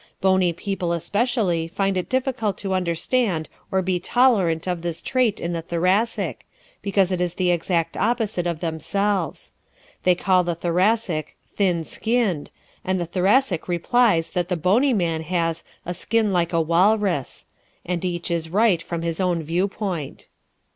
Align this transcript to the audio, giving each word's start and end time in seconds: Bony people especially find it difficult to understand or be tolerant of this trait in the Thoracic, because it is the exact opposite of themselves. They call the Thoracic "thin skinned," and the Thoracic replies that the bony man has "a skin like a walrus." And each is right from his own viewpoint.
Bony 0.19 0.51
people 0.51 0.93
especially 0.93 1.67
find 1.67 1.95
it 1.95 2.09
difficult 2.09 2.57
to 2.57 2.73
understand 2.73 3.47
or 3.71 3.83
be 3.83 3.99
tolerant 3.99 4.65
of 4.67 4.81
this 4.81 4.99
trait 4.99 5.39
in 5.39 5.53
the 5.53 5.61
Thoracic, 5.61 6.47
because 6.81 7.11
it 7.11 7.21
is 7.21 7.35
the 7.35 7.51
exact 7.51 7.95
opposite 7.95 8.47
of 8.47 8.61
themselves. 8.61 9.51
They 10.01 10.15
call 10.15 10.43
the 10.43 10.55
Thoracic 10.55 11.35
"thin 11.55 11.83
skinned," 11.83 12.49
and 12.83 12.99
the 12.99 13.05
Thoracic 13.05 13.67
replies 13.67 14.31
that 14.31 14.49
the 14.49 14.57
bony 14.57 14.91
man 14.91 15.21
has 15.21 15.63
"a 15.85 15.93
skin 15.93 16.33
like 16.33 16.51
a 16.51 16.59
walrus." 16.59 17.45
And 17.85 18.03
each 18.03 18.31
is 18.31 18.49
right 18.49 18.81
from 18.81 19.03
his 19.03 19.19
own 19.19 19.43
viewpoint. 19.43 20.29